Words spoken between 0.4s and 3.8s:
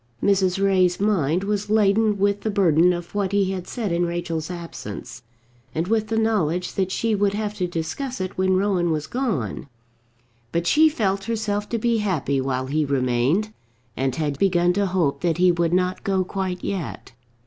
Ray's mind was laden with the burden of what he had